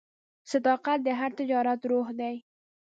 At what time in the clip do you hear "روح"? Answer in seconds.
1.91-2.07